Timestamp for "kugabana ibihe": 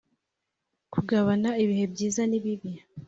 0.93-1.85